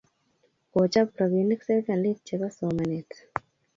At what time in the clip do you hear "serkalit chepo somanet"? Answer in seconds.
1.63-3.09